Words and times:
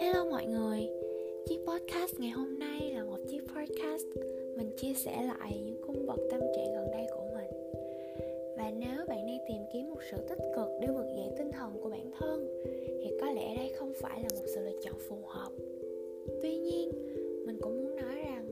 Hello 0.00 0.24
mọi 0.30 0.46
người, 0.46 0.88
chiếc 1.46 1.58
podcast 1.66 2.18
ngày 2.18 2.30
hôm 2.30 2.58
nay 2.58 2.92
là 2.94 3.04
một 3.04 3.18
chiếc 3.28 3.40
podcast 3.40 4.06
mình 4.56 4.70
chia 4.76 4.94
sẻ 4.94 5.22
lại 5.26 5.60
những 5.64 5.76
cung 5.86 6.06
bậc 6.06 6.20
tâm 6.30 6.40
trạng 6.56 6.74
gần 6.74 6.90
đây 6.92 7.06
của 7.16 7.24
mình. 7.34 7.50
Và 8.56 8.70
nếu 8.70 9.06
bạn 9.08 9.26
đang 9.26 9.38
tìm 9.48 9.62
kiếm 9.72 9.90
một 9.90 10.00
sự 10.10 10.16
tích 10.28 10.38
cực 10.56 10.68
để 10.80 10.88
vực 10.88 11.06
dậy 11.16 11.30
tinh 11.38 11.50
thần 11.52 11.72
của 11.82 11.90
bản 11.90 12.10
thân 12.18 12.62
thì 13.02 13.10
có 13.20 13.32
lẽ 13.32 13.56
đây 13.56 13.72
không 13.76 13.92
phải 14.00 14.20
là 14.22 14.28
một 14.34 14.46
sự 14.54 14.60
lựa 14.64 14.80
chọn 14.82 14.94
phù 15.08 15.16
hợp. 15.26 15.50
Tuy 16.42 16.56
nhiên, 16.56 16.92
mình 17.46 17.58
cũng 17.60 17.82
muốn 17.82 17.96
nói 17.96 18.14
rằng 18.24 18.46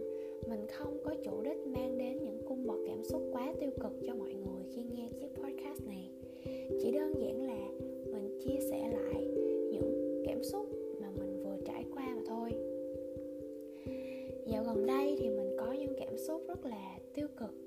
mình 0.49 0.67
không 0.73 0.99
có 1.05 1.15
chủ 1.25 1.43
đích 1.43 1.67
mang 1.67 1.99
đến 1.99 2.19
những 2.23 2.39
cung 2.49 2.67
bậc 2.67 2.79
cảm 2.87 3.05
xúc 3.05 3.23
quá 3.33 3.55
tiêu 3.61 3.71
cực 3.81 3.93
cho 4.07 4.15
mọi 4.15 4.35
người 4.35 4.65
khi 4.75 4.83
nghe 4.83 5.09
chiếc 5.21 5.43
podcast 5.43 5.87
này. 5.87 6.11
Chỉ 6.81 6.91
đơn 6.91 7.13
giản 7.19 7.43
là 7.43 7.69
mình 8.13 8.39
chia 8.45 8.61
sẻ 8.71 8.91
lại 8.93 9.25
những 9.73 10.23
cảm 10.27 10.43
xúc 10.43 10.67
mà 11.01 11.11
mình 11.19 11.43
vừa 11.45 11.57
trải 11.67 11.85
qua 11.95 12.15
mà 12.17 12.23
thôi. 12.27 12.51
Dạo 14.47 14.65
gần 14.65 14.87
đây 14.87 15.17
thì 15.19 15.29
mình 15.29 15.57
có 15.59 15.73
những 15.73 15.95
cảm 15.99 16.17
xúc 16.17 16.43
rất 16.49 16.67
là 16.67 16.99
tiêu 17.15 17.27
cực. 17.37 17.64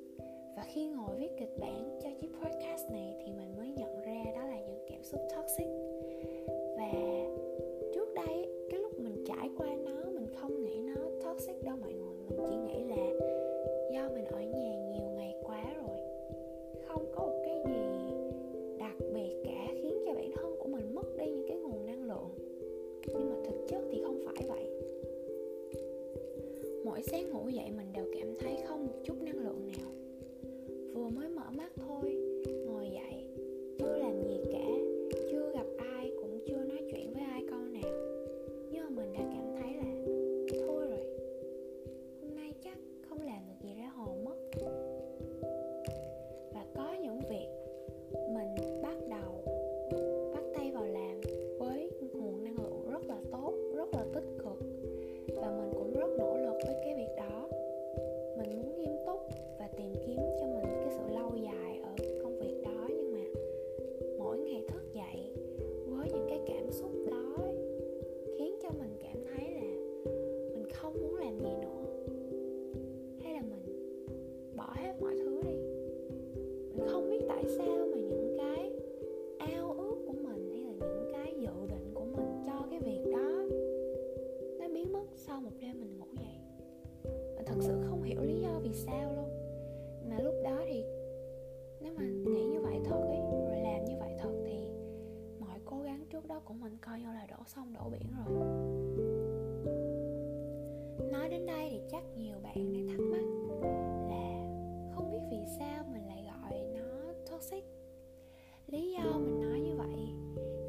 Lý 108.68 108.92
do 108.92 109.20
mình 109.20 109.42
nói 109.42 109.60
như 109.60 109.76
vậy 109.76 110.14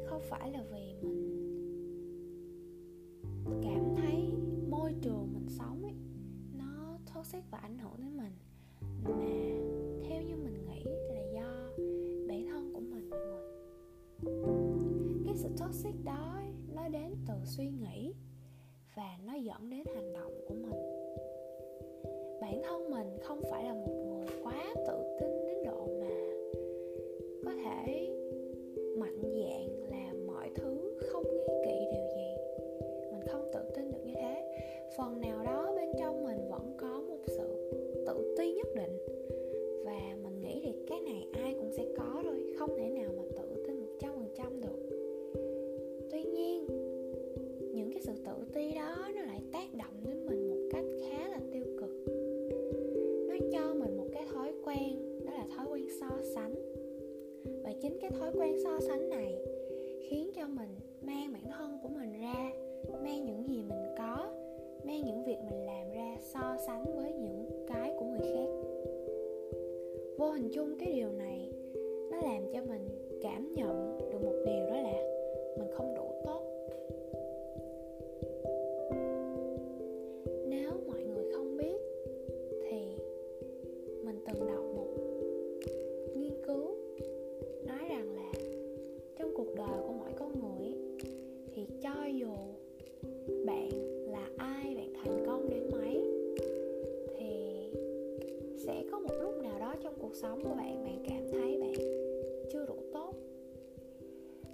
không 0.05 0.21
phải 0.29 0.51
là 0.51 0.63
vì 0.71 0.93
mình 1.03 1.29
cảm 3.63 3.95
thấy 3.95 4.33
môi 4.69 4.93
trường 5.01 5.33
mình 5.33 5.47
sống 5.49 5.83
ấy 5.83 5.93
nó 6.57 6.97
toxic 7.13 7.43
và 7.51 7.57
ảnh 7.57 7.77
hưởng 7.77 7.93
đến 7.97 8.17
mình. 8.17 8.33
Mà 9.03 9.15
theo 10.09 10.21
như 10.21 10.35
mình 10.35 10.65
nghĩ 10.65 10.83
là 10.85 11.21
do 11.33 11.69
bản 12.27 12.45
thân 12.49 12.73
của 12.73 12.79
mình 12.79 13.09
mọi 13.09 13.19
người 13.19 13.43
cái 15.25 15.35
sự 15.35 15.49
toxic 15.57 15.95
đó 16.03 16.33
ấy, 16.35 16.53
nó 16.75 16.87
đến 16.87 17.15
từ 17.27 17.33
suy 17.45 17.69
nghĩ 17.69 18.13
và 18.95 19.17
nó 19.25 19.33
dẫn 19.33 19.69
đến 19.69 19.83
hành 19.95 20.13
động 20.13 20.33
của 20.47 20.55
mình. 20.55 20.79
Bản 22.41 22.61
thân 22.63 22.89
mình 22.89 23.17
không 23.23 23.41
phải 23.51 23.63
là 23.63 23.73
một 23.73 24.08
cho 60.39 60.47
mình, 60.47 60.75
mang 61.01 61.33
bản 61.33 61.43
thân 61.51 61.79
của 61.83 61.89
mình 61.89 62.21
ra, 62.21 62.51
mang 63.03 63.25
những 63.25 63.47
gì 63.47 63.63
mình 63.69 63.95
có, 63.97 64.31
mang 64.83 65.01
những 65.05 65.23
việc 65.23 65.37
mình 65.49 65.65
làm 65.65 65.91
ra 65.91 66.17
so 66.21 66.57
sánh 66.67 66.85
với 66.85 67.13
những 67.13 67.65
cái 67.67 67.93
của 67.99 68.05
người 68.05 68.19
khác. 68.19 68.49
Vô 70.17 70.31
hình 70.31 70.49
chung, 70.53 70.75
cái 70.79 70.93
điều 70.93 71.11
này 71.11 71.51
nó 72.11 72.17
làm 72.17 72.43
cho 72.53 72.61
mình 72.69 72.89
cảm 73.21 73.53
nhận 73.53 73.97
được 74.11 74.23
một 74.23 74.43
điều 74.45 74.68
cuộc 100.09 100.15
sống 100.15 100.41
của 100.43 100.55
bạn 100.55 100.83
bạn 100.83 101.03
cảm 101.07 101.27
thấy 101.31 101.57
bạn 101.61 101.73
chưa 102.51 102.65
đủ 102.65 102.75
tốt. 102.93 103.13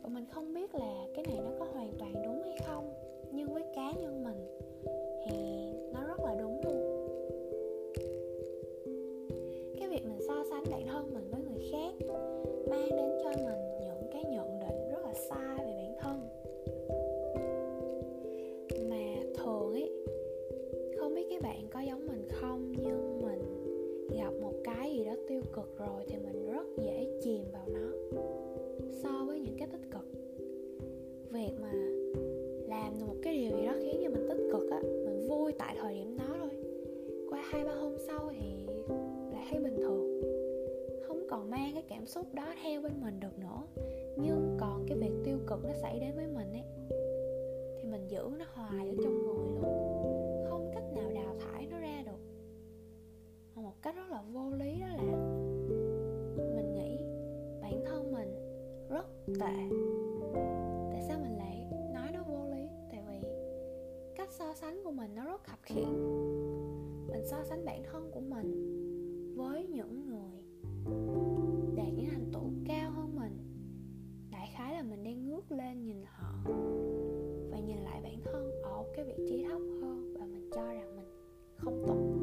Và 0.03 0.09
mình 0.09 0.25
không 0.31 0.53
biết 0.53 0.75
là 0.75 1.05
cái 1.15 1.25
này 1.27 1.37
nó 1.43 1.51
có 1.59 1.65
hoàn 1.73 1.91
toàn 1.99 2.13
đúng 2.23 2.41
hay 2.43 2.57
không, 2.65 2.93
nhưng 3.31 3.53
với 3.53 3.63
cá 3.75 3.91
nhân 3.91 4.23
mình 4.23 4.47
thì 5.25 5.64
rất 26.55 26.77
dễ 26.77 27.19
chìm 27.21 27.45
vào 27.53 27.67
nó 27.67 27.91
so 28.91 29.25
với 29.27 29.39
những 29.39 29.55
cái 29.57 29.67
tích 29.67 29.91
cực. 29.91 30.11
Việc 31.31 31.51
mà 31.61 31.73
làm 32.67 32.99
được 32.99 33.05
một 33.07 33.15
cái 33.23 33.33
điều 33.37 33.57
gì 33.57 33.65
đó 33.65 33.73
khiến 33.81 34.01
cho 34.03 34.09
mình 34.09 34.27
tích 34.29 34.49
cực 34.51 34.71
á, 34.71 34.81
mình 34.81 35.27
vui 35.29 35.53
tại 35.59 35.75
thời 35.79 35.93
điểm 35.95 36.17
đó 36.17 36.35
thôi. 36.39 36.49
Qua 37.29 37.41
hai 37.45 37.63
ba 37.63 37.73
hôm 37.73 37.97
sau 38.07 38.31
thì 38.39 38.65
lại 39.31 39.47
thấy 39.49 39.59
bình 39.59 39.75
thường. 39.77 40.21
Không 41.07 41.27
còn 41.29 41.49
mang 41.49 41.71
cái 41.73 41.83
cảm 41.89 42.05
xúc 42.05 42.33
đó 42.33 42.53
theo 42.63 42.81
bên 42.81 43.01
mình 43.01 43.19
được 43.19 43.39
nữa. 43.39 43.61
Nhưng 44.17 44.57
còn 44.59 44.85
cái 44.87 44.97
việc 44.97 45.13
tiêu 45.23 45.37
cực 45.47 45.63
nó 45.63 45.73
xảy 45.81 45.99
đến 45.99 46.11
với 46.15 46.27
mình 46.27 46.51
ấy, 46.51 46.63
thì 47.77 47.87
mình 47.91 48.07
giữ 48.07 48.29
nó 48.39 48.45
hoài 48.53 48.89
ở 48.89 48.95
trong 49.03 49.13
người 49.13 49.45
luôn. 49.55 49.63
Không 50.49 50.71
cách 50.73 50.83
nào 50.95 51.11
đào 51.13 51.35
thải 51.39 51.67
nó 51.71 51.79
ra 51.79 52.03
được. 52.05 52.19
Một 53.55 53.73
cách 53.81 53.95
rất 53.95 54.09
là 54.09 54.23
vô 54.33 54.49
lý 54.49 54.79
đó 54.79 54.87
là 54.87 55.24
rất 58.95 59.07
tệ. 59.39 59.69
Tại 60.91 61.01
sao 61.07 61.19
mình 61.19 61.37
lại 61.37 61.67
nói 61.93 62.07
nó 62.13 62.23
vô 62.27 62.45
lý? 62.51 62.67
Tại 62.91 63.03
vì 63.07 63.27
cách 64.15 64.29
so 64.31 64.53
sánh 64.53 64.81
của 64.83 64.91
mình 64.91 65.15
nó 65.15 65.25
rất 65.25 65.43
khập 65.43 65.59
khiễng. 65.61 65.93
Mình 67.07 67.25
so 67.25 67.43
sánh 67.43 67.65
bản 67.65 67.83
thân 67.91 68.11
của 68.13 68.19
mình 68.19 68.51
với 69.37 69.67
những 69.67 70.07
người 70.07 70.43
đạt 71.75 71.87
những 71.95 72.09
thành 72.11 72.31
tựu 72.33 72.49
cao 72.65 72.91
hơn 72.91 73.15
mình. 73.15 73.37
Đại 74.31 74.49
khái 74.53 74.73
là 74.73 74.83
mình 74.83 75.03
đang 75.03 75.25
ngước 75.25 75.51
lên 75.51 75.85
nhìn 75.85 76.03
họ 76.05 76.33
và 77.51 77.59
nhìn 77.59 77.77
lại 77.77 78.01
bản 78.03 78.19
thân 78.23 78.51
ở 78.63 78.83
cái 78.95 79.05
vị 79.05 79.25
trí 79.29 79.43
thấp 79.43 79.61
hơn 79.81 80.15
và 80.19 80.25
mình 80.25 80.49
cho 80.53 80.65
rằng 80.73 80.95
mình 80.95 81.07
không 81.55 81.83
tốt. 81.87 82.15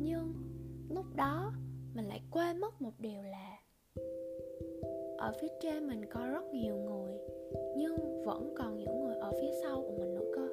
Nhưng 0.00 0.32
lúc 0.88 1.06
đó 1.16 1.52
mình 1.94 2.04
lại 2.04 2.22
quên 2.30 2.60
mất 2.60 2.82
một 2.82 2.92
điều 2.98 3.22
là 3.22 3.65
ở 5.26 5.32
phía 5.32 5.48
trên 5.60 5.88
mình 5.88 6.00
có 6.10 6.20
rất 6.32 6.54
nhiều 6.54 6.76
người, 6.76 7.12
nhưng 7.76 8.22
vẫn 8.24 8.54
còn 8.56 8.78
những 8.78 9.04
người 9.04 9.16
ở 9.16 9.32
phía 9.40 9.50
sau 9.62 9.82
của 9.82 9.92
mình 9.98 10.14
nữa 10.14 10.30
cơ. 10.34 10.48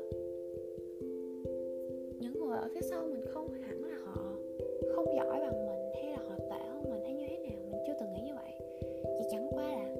Những 2.19 2.33
người 2.33 2.57
ở 2.57 2.67
phía 2.73 2.81
sau 2.81 3.07
mình 3.07 3.25
không 3.27 3.49
hẳn 3.49 3.83
là 3.83 3.97
họ 4.05 4.35
không 4.95 5.05
giỏi 5.15 5.39
bằng 5.39 5.67
mình 5.67 5.93
hay 5.95 6.11
là 6.11 6.17
họ 6.17 6.35
tệ 6.39 6.65
hơn 6.69 6.83
mình 6.89 7.03
hay 7.03 7.13
như 7.13 7.25
thế 7.29 7.37
nào, 7.37 7.61
mình 7.71 7.81
chưa 7.87 7.93
từng 7.99 8.13
nghĩ 8.13 8.21
như 8.25 8.33
vậy. 8.35 8.53
Chỉ 9.17 9.25
chẳng 9.31 9.47
qua 9.51 9.69
là 9.69 9.95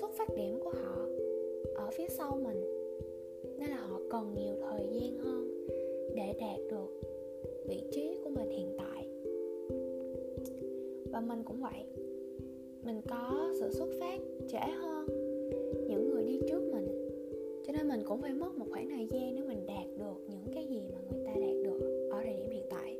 xuất 0.00 0.10
phát 0.18 0.28
điểm 0.36 0.60
của 0.60 0.70
họ 0.70 1.06
ở 1.74 1.90
phía 1.92 2.08
sau 2.08 2.38
mình, 2.44 2.64
nên 3.58 3.70
là 3.70 3.76
họ 3.76 4.00
cần 4.10 4.34
nhiều 4.34 4.54
thời 4.60 4.86
gian 4.92 5.18
hơn 5.18 5.66
để 6.14 6.34
đạt 6.40 6.60
được 6.70 7.00
vị 7.68 7.82
trí 7.90 8.18
của 8.24 8.30
mình 8.30 8.50
hiện 8.50 8.76
tại. 8.78 9.08
Và 11.12 11.20
mình 11.20 11.42
cũng 11.44 11.60
vậy 11.60 12.05
mình 12.86 13.00
có 13.08 13.52
sự 13.60 13.70
xuất 13.72 13.88
phát 14.00 14.20
trễ 14.48 14.72
hơn 14.72 15.06
những 15.88 16.10
người 16.10 16.24
đi 16.24 16.40
trước 16.48 16.62
mình. 16.72 17.08
Cho 17.66 17.72
nên 17.72 17.88
mình 17.88 18.02
cũng 18.04 18.22
phải 18.22 18.32
mất 18.32 18.58
một 18.58 18.66
khoảng 18.70 18.90
thời 18.90 19.06
gian 19.06 19.36
để 19.36 19.42
mình 19.42 19.66
đạt 19.66 19.86
được 19.98 20.26
những 20.28 20.54
cái 20.54 20.66
gì 20.66 20.82
mà 20.92 20.98
người 21.10 21.26
ta 21.26 21.32
đạt 21.34 21.64
được 21.64 22.08
ở 22.12 22.20
thời 22.24 22.34
điểm 22.36 22.50
hiện 22.50 22.64
tại. 22.70 22.96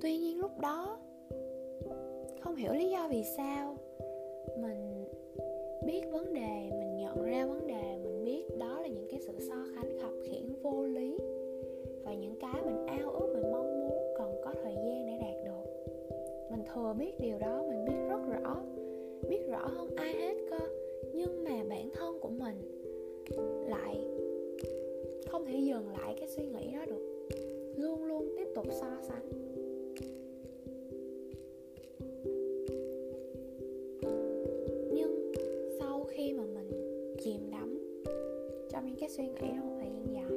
Tuy 0.00 0.18
nhiên 0.18 0.38
lúc 0.38 0.50
đó, 0.60 0.98
không 2.40 2.56
hiểu 2.56 2.72
lý 2.72 2.90
do 2.90 3.08
vì 3.10 3.22
sao 3.36 3.76
mình 4.58 5.04
biết 5.86 6.02
vấn 6.12 6.34
đề, 6.34 6.70
mình 6.70 6.96
nhận 6.96 7.22
ra 7.22 7.46
vấn 7.46 7.66
đề, 7.66 7.98
mình 8.02 8.24
biết 8.24 8.58
đó 8.58 8.80
là 8.80 8.88
những 8.88 9.06
cái 9.10 9.20
sự 9.20 9.32
so 9.38 9.56
sánh 9.74 9.98
khập 10.00 10.12
khiễng 10.24 10.62
vô 10.62 10.86
lý 10.86 11.18
và 12.04 12.14
những 12.14 12.34
cái 12.40 12.62
mình 12.64 12.86
ao 12.86 13.10
ước, 13.10 13.30
mình 13.34 13.52
mong 13.52 13.80
muốn 13.80 14.14
cần 14.18 14.40
có 14.44 14.54
thời 14.62 14.74
gian 14.74 15.06
để 15.06 15.18
đạt 15.20 15.44
được. 15.44 15.70
Mình 16.50 16.62
thừa 16.74 16.94
biết 16.98 17.20
điều 17.20 17.38
đó, 17.38 17.64
mình 17.68 17.81
rõ. 18.32 18.56
Biết 19.28 19.40
rõ 19.50 19.66
hơn 19.66 19.90
ai 19.96 20.14
hết 20.14 20.34
cơ. 20.50 20.58
Nhưng 21.14 21.44
mà 21.44 21.64
bản 21.68 21.90
thân 21.94 22.18
của 22.20 22.28
mình 22.28 22.56
lại 23.68 24.08
không 25.28 25.44
thể 25.46 25.58
dừng 25.58 25.88
lại 25.88 26.14
cái 26.18 26.28
suy 26.28 26.46
nghĩ 26.46 26.72
đó 26.72 26.84
được. 26.86 27.28
Luôn 27.76 28.04
luôn 28.04 28.34
tiếp 28.36 28.48
tục 28.54 28.66
so 28.80 28.96
sánh. 29.02 29.28
Nhưng 34.94 35.32
sau 35.78 36.04
khi 36.04 36.32
mà 36.32 36.44
mình 36.44 36.70
chìm 37.24 37.50
đắm 37.50 37.78
trong 38.70 38.86
những 38.86 38.96
cái 39.00 39.08
suy 39.08 39.24
nghĩ 39.24 39.40
đó 39.40 39.62
một 39.64 39.76
thời 39.80 39.90
gian 39.90 40.14
dài 40.14 40.31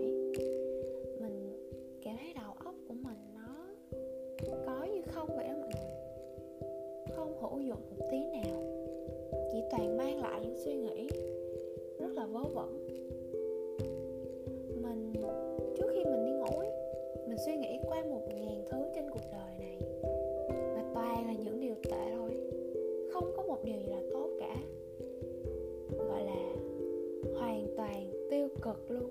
suy 10.65 10.75
nghĩ 10.75 11.07
rất 11.99 12.13
là 12.13 12.25
vớ 12.25 12.43
vẩn. 12.53 12.87
Mình 14.81 15.13
trước 15.77 15.85
khi 15.93 16.05
mình 16.05 16.25
đi 16.25 16.31
ngủ 16.31 16.59
ấy, 16.59 16.69
mình 17.27 17.37
suy 17.45 17.55
nghĩ 17.55 17.79
qua 17.87 18.03
một 18.03 18.21
ngàn 18.27 18.63
thứ 18.69 18.77
trên 18.95 19.03
cuộc 19.09 19.21
đời 19.31 19.57
này. 19.59 19.77
Mà 20.49 20.83
toàn 20.93 21.27
là 21.27 21.33
những 21.33 21.59
điều 21.59 21.75
tệ 21.83 22.15
thôi. 22.15 22.31
Không 23.13 23.31
có 23.37 23.43
một 23.43 23.63
điều 23.63 23.75
gì 23.79 23.87
là 23.87 24.01
tốt 24.13 24.29
cả. 24.39 24.55
Gọi 25.97 26.23
là 26.23 26.55
hoàn 27.39 27.67
toàn 27.77 28.27
tiêu 28.29 28.47
cực 28.61 28.91
luôn. 28.91 29.09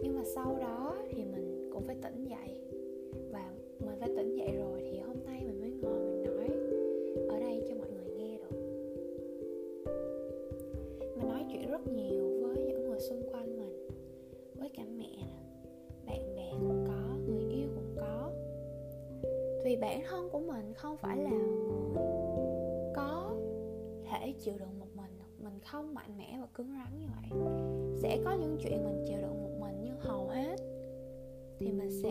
Nhưng 0.00 0.14
mà 0.14 0.24
sau 0.24 0.56
đó 0.60 0.96
mình 20.74 20.80
không 20.80 20.96
phải 20.96 21.16
là 21.16 21.30
người 21.30 22.92
có 22.94 23.36
thể 24.10 24.34
chịu 24.40 24.54
đựng 24.58 24.78
một 24.78 24.86
mình 24.96 25.18
mình 25.38 25.60
không 25.60 25.94
mạnh 25.94 26.18
mẽ 26.18 26.38
và 26.40 26.46
cứng 26.54 26.72
rắn 26.72 26.98
như 26.98 27.06
vậy. 27.06 27.40
Sẽ 28.02 28.22
có 28.24 28.32
những 28.40 28.56
chuyện 28.60 28.84
mình 28.84 29.04
chịu 29.06 29.18
đựng 29.20 29.42
một 29.42 29.58
mình 29.60 29.76
nhưng 29.84 29.98
hầu 29.98 30.28
hết 30.28 30.56
thì 31.58 31.72
mình 31.72 31.90
sẽ 32.02 32.10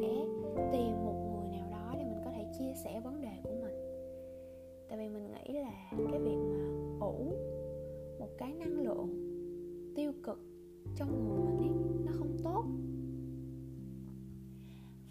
tìm 0.71 1.05
một 1.05 1.33
người 1.33 1.59
nào 1.59 1.69
đó 1.71 1.95
để 1.97 2.03
mình 2.03 2.21
có 2.25 2.31
thể 2.31 2.45
chia 2.59 2.73
sẻ 2.83 3.01
vấn 3.03 3.21
đề 3.21 3.31
của 3.43 3.55
mình. 3.61 3.75
Tại 4.89 4.97
vì 4.97 5.09
mình 5.09 5.27
nghĩ 5.31 5.53
là 5.53 5.91
cái 6.11 6.19
việc 6.19 6.37
mà 6.37 6.65
ủ 6.99 7.33
một 8.19 8.29
cái 8.37 8.53
năng 8.53 8.79
lượng 8.79 9.09
tiêu 9.95 10.13
cực 10.23 10.39
trong 10.95 11.29
người 11.29 11.39
mình 11.39 11.57
ấy, 11.57 12.05
nó 12.05 12.11
không 12.15 12.37
tốt. 12.43 12.63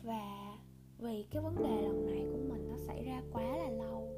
Và 0.03 0.59
vì 0.99 1.27
cái 1.31 1.43
vấn 1.43 1.63
đề 1.63 1.83
lần 1.83 2.07
này 2.07 2.27
của 2.33 2.42
xảy 2.93 3.05
ra 3.05 3.23
quá 3.33 3.57
là 3.57 3.71
lâu 3.71 4.09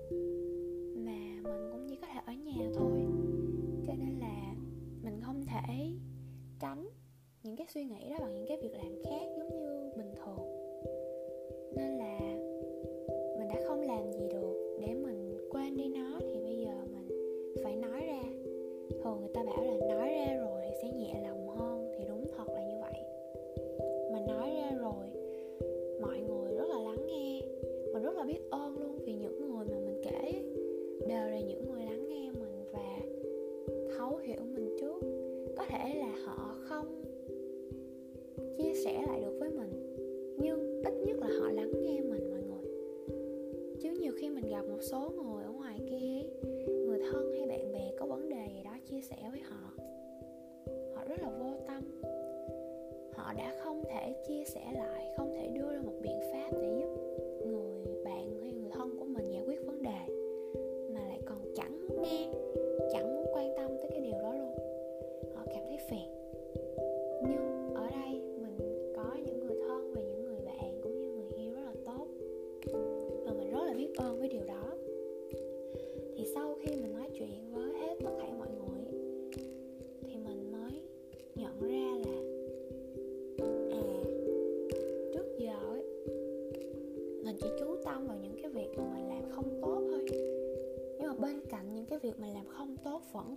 mà 0.97 1.41
mình 1.43 1.71
cũng 1.73 1.87
chỉ 1.89 1.97
có 1.97 2.07
thể 2.07 2.21
ở 2.27 2.33
nhà 2.33 2.71
thôi. 2.75 3.01
Cho 3.87 3.93
nên 3.99 4.19
là 4.19 4.55
mình 5.03 5.21
không 5.23 5.45
thể 5.47 5.93
tránh 6.61 6.89
những 7.43 7.57
cái 7.57 7.67
suy 7.75 7.85
nghĩ 7.85 8.11
đó 8.11 8.17
bằng 8.21 8.35
những 8.35 8.47
cái 8.49 8.59
việc 8.63 8.73
làm 8.73 8.93
khác 9.05 9.27
giống 9.39 9.49
như 9.49 9.91
bình 9.97 10.15
thường. 10.17 10.64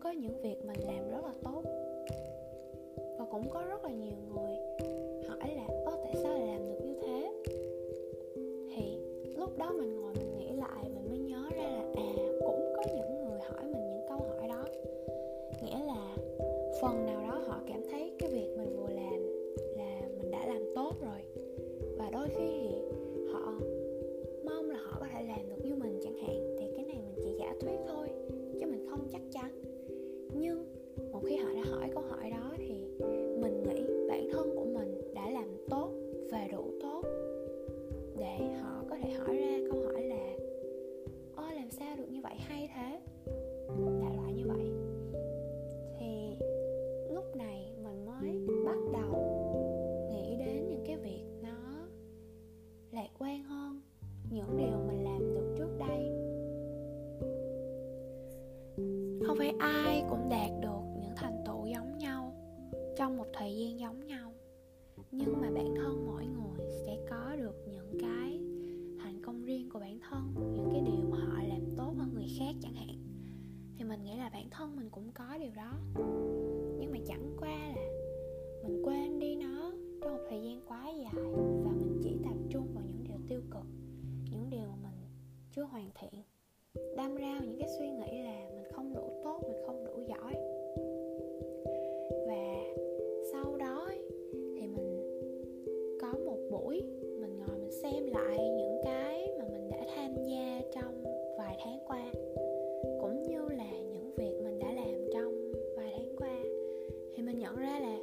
có 0.08 0.12
những 0.12 0.42
việc 0.42 0.66
mình 0.66 0.80
làm 0.88 1.12
rất 1.12 1.24
là 1.24 1.34
tốt. 1.44 1.64
Và 3.20 3.26
cũng 3.32 3.50
có 3.50 3.64
rất 3.70 3.84
là 3.84 3.92
nhiều 3.92 4.18
người 4.30 4.56
hỏi 5.28 5.56
là, 5.56 5.68
ơ, 5.86 5.98
tại 6.04 6.16
sao 6.24 6.34
lại 6.34 6.48
làm 6.48 6.60
được 6.68 6.86
như 6.86 6.96
thế? 7.02 7.32
Thì 8.76 8.98
lúc 9.38 9.58
đó 9.58 9.72
mình 9.72 10.02
ngồi 10.02 10.14
mình 10.14 10.27
khác 72.40 72.56
chẳng 72.62 72.76
hạn. 72.76 72.96
Thì 73.78 73.84
mình 73.84 74.04
nghĩ 74.04 74.18
là 74.18 74.30
bản 74.30 74.50
thân 74.50 74.76
mình 74.76 74.90
cũng 74.90 75.12
có 75.12 75.38
điều 75.38 75.52
đó. 75.56 75.74
Nhưng 76.80 76.92
mà 76.92 76.98
chẳng 77.08 77.36
qua 77.40 77.58
là 77.76 77.88
mình 78.64 78.82
quên 78.84 79.20
đi 79.20 79.36
nó 79.36 79.72
trong 80.02 80.12
một 80.12 80.24
thời 80.30 80.42
gian 80.42 80.62
quá 80.68 80.90
dài 80.90 81.24
và 81.64 81.72
mình 81.72 82.00
chỉ 82.04 82.18
tập 82.24 82.36
trung 82.50 82.74
vào 82.74 82.84
những 82.88 83.04
điều 83.04 83.18
tiêu 83.28 83.42
cực, 83.52 83.66
những 84.32 84.50
điều 84.50 84.68
mà 84.84 84.90
mình 85.00 85.10
chưa 85.52 85.64
hoàn 85.64 85.90
thiện. 86.00 86.24
Đâm 86.98 87.16
ra 87.16 87.40
những 87.40 87.60
cái 87.60 87.70
suy 87.80 87.90
nghĩ 87.90 88.22
là 88.22 88.50
mình 88.56 88.72
không 88.72 88.94
đủ 88.94 89.22
tốt, 89.24 89.42
mình 89.48 89.62
không 89.66 89.86
đủ 89.86 90.04
giỏi 90.08 90.34
nhận 107.56 107.97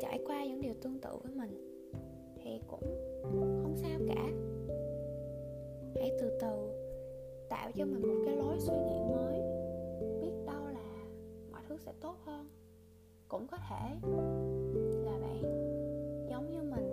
trải 0.00 0.20
qua 0.26 0.44
những 0.44 0.60
điều 0.60 0.74
tương 0.82 0.98
tự 0.98 1.10
với 1.22 1.32
mình 1.34 1.82
thì 2.42 2.60
cũng 2.66 2.82
không 3.62 3.74
sao 3.76 3.98
cả. 4.08 4.28
Hãy 5.94 6.12
từ 6.20 6.38
từ 6.40 6.70
tạo 7.48 7.70
cho 7.74 7.84
mình 7.84 8.02
một 8.02 8.22
cái 8.24 8.36
lối 8.36 8.58
suy 8.58 8.74
nghĩ 8.74 9.00
mới, 9.14 9.40
biết 10.20 10.32
đâu 10.46 10.66
là 10.72 11.04
mọi 11.52 11.60
thứ 11.68 11.76
sẽ 11.76 11.92
tốt 12.00 12.16
hơn. 12.24 12.48
Cũng 13.28 13.46
có 13.46 13.56
thể 13.56 13.96
là 15.04 15.18
bạn 15.20 15.42
giống 16.30 16.50
như 16.50 16.62
mình, 16.62 16.90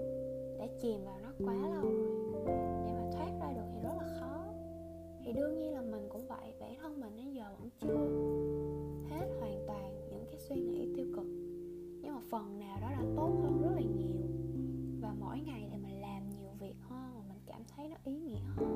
đã 0.60 0.68
chìm 0.82 1.06
vào 1.06 1.20
nó 1.24 1.32
quá 1.46 1.70
lâu 1.70 1.82
rồi 1.82 2.46
để 2.86 2.92
mà 2.94 3.10
thoát 3.12 3.32
ra 3.42 3.54
được 3.54 3.66
thì 3.74 3.80
rất 3.84 3.94
là 3.98 4.20
khó. 4.20 4.46
Thì 5.24 5.32
đương 5.32 5.58
nhiên 5.58 5.74
là 5.74 5.82
mình 5.82 6.08
cũng 6.10 6.28
vậy, 6.28 6.54
bản 6.60 6.76
thân 6.82 7.00
mình 7.00 7.16
đến 7.16 7.34
giờ 7.34 7.46
vẫn 7.60 7.70
chưa 7.80 8.55
phần 12.36 12.60
nào 12.60 12.78
đó 12.82 12.88
đã 12.92 13.04
tốt 13.16 13.40
hơn 13.44 13.62
rất 13.62 13.72
là 13.76 13.82
nhiều. 13.82 14.28
Và 15.02 15.14
mỗi 15.20 15.40
ngày 15.40 15.68
thì 15.72 15.78
mình 15.78 16.02
làm 16.02 16.30
nhiều 16.30 16.52
việc 16.60 16.76
hơn 16.82 17.30
mình 17.30 17.40
cảm 17.46 17.62
thấy 17.76 17.90
nó 17.90 17.96
ý 18.04 18.20
nghĩa 18.20 18.40
hơn. 18.56 18.75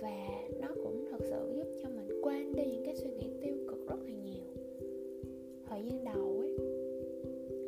và 0.00 0.40
nó 0.60 0.68
cũng 0.82 1.04
thật 1.10 1.20
sự 1.20 1.52
giúp 1.56 1.66
cho 1.82 1.88
mình 1.88 2.20
quên 2.22 2.52
đi 2.56 2.64
những 2.64 2.84
cái 2.84 2.96
suy 2.96 3.10
nghĩ 3.10 3.30
tiêu 3.40 3.54
cực 3.68 3.88
rất 3.88 3.98
là 4.04 4.12
nhiều. 4.24 4.44
Thời 5.68 5.82
gian 5.82 6.04
đầu 6.04 6.38
ấy, 6.40 6.56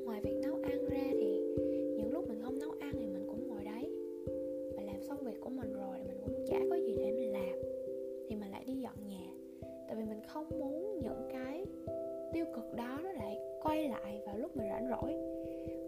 ngoài 0.04 0.20
việc 0.22 0.40
nấu 0.42 0.54
ăn 0.54 0.84
ra 0.88 1.04
thì 1.10 1.40
những 1.96 2.12
lúc 2.12 2.28
mình 2.28 2.40
không 2.42 2.58
nấu 2.58 2.70
ăn 2.80 2.92
thì 2.92 3.06
mình 3.06 3.24
cũng 3.26 3.48
ngồi 3.48 3.64
đấy. 3.64 3.90
Và 4.76 4.82
làm 4.82 5.02
xong 5.02 5.18
việc 5.24 5.40
của 5.40 5.50
mình 5.50 5.72
rồi 5.72 5.98
thì 6.02 6.08
mình 6.08 6.20
cũng 6.26 6.44
chả 6.46 6.58
có 6.70 6.76
gì 6.76 6.96
để 6.98 7.12
mình 7.12 7.32
làm. 7.32 7.58
Thì 8.28 8.36
mình 8.36 8.50
lại 8.50 8.64
đi 8.66 8.74
dọn 8.74 8.96
nhà. 9.08 9.32
Tại 9.60 9.96
vì 9.96 10.04
mình 10.04 10.20
không 10.28 10.46
muốn 10.58 11.00
những 11.02 11.28
cái 11.32 11.66
tiêu 12.32 12.44
cực 12.54 12.74
đó 12.76 13.00
nó 13.04 13.12
lại 13.12 13.38
quay 13.62 13.88
lại 13.88 14.22
vào 14.26 14.38
lúc 14.38 14.56
mình 14.56 14.66
rảnh 14.68 14.88
rỗi. 14.88 15.12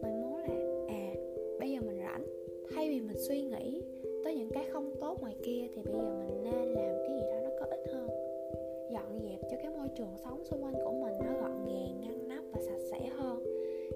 Mình 0.03 0.21
muốn 0.21 0.37
là 0.37 0.85
à 0.89 1.15
bây 1.61 1.71
giờ 1.71 1.81
mình 1.81 1.99
rảnh. 1.99 2.25
Thay 2.75 2.89
vì 2.89 3.01
mình 3.01 3.17
suy 3.19 3.43
nghĩ 3.43 3.83
tới 4.25 4.35
những 4.35 4.51
cái 4.51 4.65
không 4.65 4.95
tốt 5.01 5.21
ngoài 5.21 5.35
kia 5.43 5.69
thì 5.75 5.83
bây 5.83 5.95
giờ 5.95 6.17
mình 6.19 6.22
cho 10.03 10.09
trường 10.09 10.25
sống 10.25 10.45
xung 10.45 10.65
quanh 10.65 10.75
của 10.85 10.93
mình 10.93 11.15
nó 11.19 11.41
gọn 11.41 11.67
gàng 11.67 12.01
ngăn 12.01 12.29
nắp 12.29 12.45
và 12.53 12.61
sạch 12.61 12.81
sẽ 12.91 13.09
hơn 13.17 13.45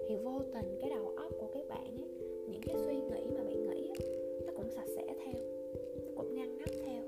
thì 0.09 0.17
vô 0.17 0.41
tình 0.55 0.79
cái 0.81 0.91
đầu 0.91 1.15
óc 1.17 1.33
của 1.41 1.51
các 1.55 1.69
bạn 1.69 1.85
ấy 1.85 2.09
những 2.49 2.61
cái 2.63 2.77
suy 2.87 2.95
nghĩ 2.95 3.31
mà 3.37 3.45
bạn 3.45 3.67
nghĩ 3.67 3.89
ấy, 3.89 3.99
nó 4.47 4.53
cũng 4.57 4.71
sạch 4.71 4.89
sẽ 4.97 5.07
theo 5.25 5.35
nó 6.07 6.13
cũng 6.17 6.35
ngăn 6.35 6.59
nắp 6.59 6.69
theo. 6.85 7.03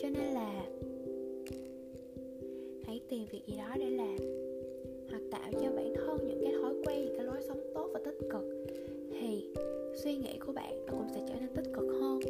Cho 0.00 0.08
nên 0.08 0.34
là 0.34 0.66
hãy 2.86 3.00
tìm 3.08 3.26
việc 3.30 3.46
gì 3.46 3.56
đó 3.56 3.74
để 3.78 3.90
làm 3.90 4.16
hoặc 5.10 5.22
tạo 5.30 5.50
cho 5.52 5.70
bản 5.76 5.94
thân 5.96 6.18
những 6.26 6.40
cái 6.42 6.52
thói 6.62 6.74
quen 6.86 7.04
những 7.04 7.16
cái 7.16 7.26
lối 7.26 7.42
sống 7.42 7.60
tốt 7.74 7.90
và 7.92 8.00
tích 8.04 8.18
cực 8.30 8.44
thì 9.20 9.54
suy 9.94 10.16
nghĩ 10.16 10.38
của 10.46 10.52
bạn 10.52 10.86
nó 10.86 10.92
cũng 10.92 11.08
sẽ 11.14 11.20
trở 11.28 11.34
nên 11.40 11.54
tích 11.54 11.72
cực 11.74 11.86
hơn. 12.00 12.20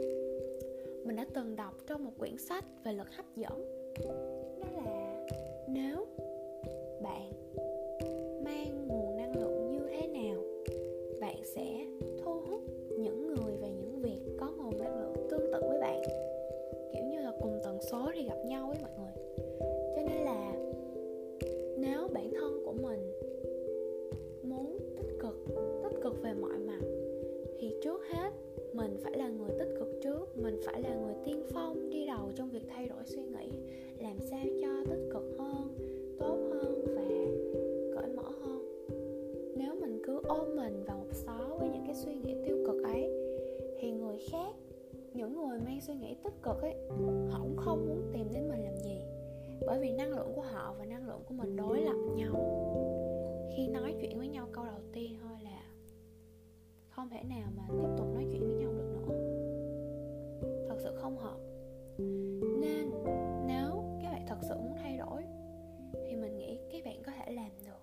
Mình 1.04 1.16
đã 1.16 1.26
từng 1.34 1.56
đọc 1.56 1.74
trong 1.86 2.04
một 2.04 2.12
quyển 2.18 2.38
sách 2.38 2.64
về 2.84 2.92
luật 2.92 3.08
hấp 3.16 3.36
dẫn 3.36 3.79
đến 48.32 48.48
mình 48.48 48.64
làm 48.64 48.76
gì. 48.76 49.00
Bởi 49.66 49.80
vì 49.80 49.92
năng 49.92 50.10
lượng 50.10 50.32
của 50.34 50.42
họ 50.42 50.74
và 50.78 50.84
năng 50.84 51.06
lượng 51.06 51.22
của 51.26 51.34
mình 51.34 51.56
đối 51.56 51.80
lập 51.80 51.96
nhau. 52.16 52.34
Khi 53.56 53.68
nói 53.68 53.94
chuyện 54.00 54.18
với 54.18 54.28
nhau 54.28 54.48
câu 54.52 54.64
đầu 54.64 54.80
tiên 54.92 55.16
thôi 55.22 55.38
là 55.42 55.62
không 56.88 57.08
thể 57.08 57.22
nào 57.22 57.50
mà 57.56 57.62
tiếp 57.68 57.88
tục 57.98 58.06
nói 58.14 58.26
chuyện 58.32 58.40
với 58.40 58.54
nhau 58.54 58.72
được 58.72 58.92
nữa. 58.92 59.14
Thật 60.68 60.76
sự 60.82 60.96
không 60.96 61.18
hợp. 61.18 61.38
Nên 62.60 62.90
nếu 63.46 63.84
các 64.02 64.10
bạn 64.12 64.24
thật 64.28 64.38
sự 64.42 64.54
muốn 64.58 64.74
thay 64.76 64.96
đổi, 64.96 65.22
thì 66.06 66.16
mình 66.16 66.38
nghĩ 66.38 66.58
các 66.72 66.84
bạn 66.84 67.02
có 67.06 67.12
thể 67.12 67.32
làm 67.32 67.50
được. 67.66 67.80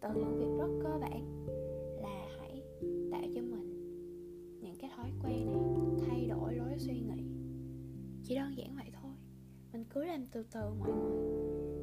Từ 0.00 0.08
những 0.14 0.38
việc 0.38 0.58
rất 0.58 0.70
cơ 0.82 0.98
bản 1.00 1.46
là 2.02 2.26
hãy 2.38 2.62
tạo 3.12 3.22
cho 3.34 3.40
mình 3.40 3.68
những 4.60 4.76
cái 4.80 4.90
thói 4.96 5.10
quen 5.24 5.46
này, 5.52 6.06
thay 6.08 6.26
đổi 6.26 6.54
lối 6.54 6.78
suy 6.78 7.00
nghĩ. 7.00 7.24
Chỉ 8.24 8.34
đơn 8.34 8.52
giản 8.56 8.76
vậy 8.76 8.87
cứ 9.94 10.04
làm 10.04 10.26
từ 10.32 10.44
từ 10.52 10.60
mọi 10.78 10.90
người. 10.90 11.28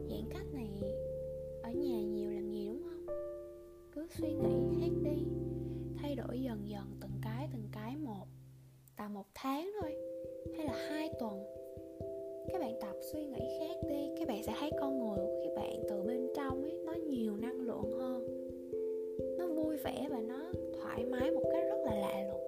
Giãn 0.10 0.30
cách 0.30 0.54
này, 0.54 0.70
ở 1.64 1.72
nhà 1.72 2.02
nhiều 2.02 2.32
làm 2.32 2.50
gì 2.50 2.68
đúng 2.68 2.84
không? 2.84 3.06
Cứ 3.92 4.08
suy 4.10 4.34
nghĩ 4.34 4.82
khác 4.82 4.92
đi. 5.04 5.26
Thay 5.98 6.16
đổi 6.16 6.42
dần 6.42 6.70
dần, 6.70 6.84
từng 7.02 7.12
cái 7.22 7.50
từng 7.54 7.68
cái 7.72 7.96
một. 7.98 8.28
Tầm 8.98 9.14
một 9.14 9.26
tháng 9.34 9.72
thôi, 9.82 9.92
hay 10.58 10.66
là 10.66 10.74
hai 10.90 11.10
tuần. 11.20 11.44
Các 12.52 12.62
bạn 12.62 12.80
tập, 12.82 12.96
suy 13.02 13.26
nghĩ 13.26 13.58
khác 13.60 13.88
đi. 13.90 14.10
Các 14.20 14.28
bạn 14.28 14.44
sẽ 14.44 14.54
thấy 14.60 14.72
con 14.80 15.00
người 15.00 15.26
của 15.26 15.42
các 15.44 15.56
bạn 15.56 15.84
từ 15.90 16.04
bên 16.04 16.28
trong 16.36 16.64
ấy, 16.64 16.80
nó 16.86 16.94
nhiều 16.94 17.38
năng 17.38 17.62
lượng 17.62 17.92
hơn. 17.92 18.28
Nó 19.38 19.48
vui 19.48 19.78
vẻ 19.78 20.08
và 20.12 20.20
nó 20.20 20.52
thoải 20.82 21.06
mái 21.06 21.32
một 21.32 21.44
cách 21.52 21.64
rất 21.70 21.78
là 21.86 21.96
lạ 21.96 22.28
lùng. 22.32 22.45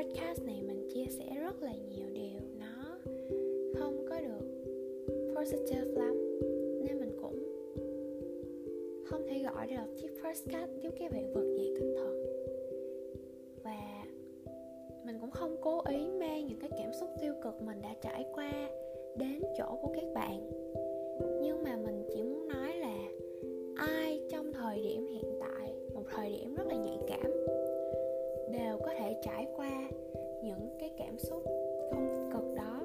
Podcast 0.00 0.44
này 0.46 0.62
mình 0.62 0.88
chia 0.88 1.04
sẻ 1.10 1.24
rất 1.40 1.62
là 1.62 1.72
nhiều 1.90 2.06
điều. 2.12 2.40
Nó 2.58 2.98
không 3.78 4.04
có 4.08 4.20
được 4.20 4.46
positive 5.36 5.92
lắm, 5.92 6.40
nên 6.84 7.00
mình 7.00 7.16
cũng 7.22 7.42
không 9.04 9.22
thể 9.28 9.38
gọi 9.38 9.66
đây 9.66 9.76
là 9.76 9.86
chiếc 9.96 10.08
podcast 10.24 10.70
giúp 10.82 10.94
các 10.98 11.12
bạn 11.12 11.32
vực 11.32 11.56
dậy 11.56 11.74
tinh 11.78 11.94
thần. 11.96 12.24
Và 13.64 14.04
mình 15.04 15.16
cũng 15.20 15.30
không 15.30 15.56
cố 15.60 15.82
ý 15.88 16.08
mang 16.20 16.46
những 16.46 16.58
cái 16.58 16.70
cảm 16.78 16.92
xúc 16.92 17.08
tiêu 17.20 17.34
cực 17.42 17.62
mình 17.62 17.82
đã 17.82 17.94
trải 18.02 18.24
qua 18.34 18.70
đến 19.16 19.42
chỗ 19.58 19.78
của 19.82 19.92
các 19.94 20.14
bạn. 20.14 20.50
Nhưng 21.42 21.62
mà 21.62 21.76
mình 21.76 22.02
chỉ 22.14 22.22
muốn 22.22 22.48
nói 22.48 22.76
là 22.76 22.96
ai 23.76 24.20
trong 24.30 24.52
thời 24.52 24.82
điểm 24.82 25.06
hiện 25.06 25.38
tại, 25.40 25.74
một 25.94 26.02
thời 26.14 26.32
điểm 26.32 26.54
rất 26.54 26.66
là 26.66 26.74
nhạy 26.74 26.98
cảm 27.08 27.39
đều 28.52 28.78
có 28.78 28.94
thể 28.98 29.14
trải 29.22 29.46
qua 29.56 29.88
những 30.44 30.68
cái 30.80 30.90
cảm 30.98 31.18
xúc 31.18 31.42
không 31.90 32.08
tích 32.08 32.32
cực 32.32 32.54
đó. 32.56 32.80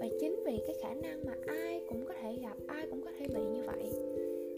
Và 0.00 0.08
chính 0.20 0.42
vì 0.46 0.58
cái 0.66 0.76
khả 0.82 0.94
năng 0.94 1.24
mà 1.26 1.32
ai 1.46 1.80
cũng 1.88 2.04
có 2.08 2.14
thể 2.22 2.36
gặp, 2.42 2.56
ai 2.66 2.86
cũng 2.90 3.02
có 3.04 3.10
thể 3.18 3.26
bị 3.28 3.40
như 3.40 3.62
vậy, 3.66 3.90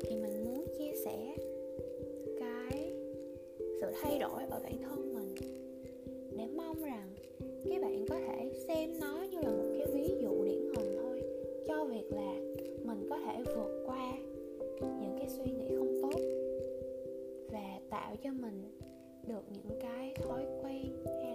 thì 0.03 0.17
mình 0.17 0.45
muốn 0.45 0.65
chia 0.79 0.93
sẻ 1.05 1.35
cái 2.41 2.93
sự 3.81 3.87
thay 4.03 4.19
đổi 4.19 4.43
ở 4.51 4.61
bản 4.63 4.79
thân 4.83 5.15
mình 5.15 5.35
để 6.37 6.47
mong 6.57 6.83
rằng 6.83 7.09
các 7.41 7.83
bạn 7.83 8.05
có 8.09 8.17
thể 8.29 8.51
xem 8.69 8.91
nó 9.01 9.27
như 9.31 9.39
là 9.41 9.51
một 9.51 9.75
cái 9.79 9.87
ví 9.93 10.15
dụ 10.23 10.45
điển 10.45 10.61
hình 10.77 10.97
thôi, 11.03 11.23
cho 11.67 11.85
việc 11.85 12.13
là 12.13 12.35
mình 12.85 13.07
có 13.11 13.19
thể 13.19 13.43
vượt 13.45 13.85
qua 13.87 14.13
những 14.81 15.17
cái 15.19 15.29
suy 15.29 15.45
nghĩ 15.45 15.77
không 15.77 16.03
tốt 16.03 16.21
và 17.53 17.81
tạo 17.91 18.17
cho 18.23 18.31
mình 18.33 18.63
được 19.27 19.43
những 19.53 19.79
cái 19.81 20.15
thói 20.23 20.47
quen 20.63 21.26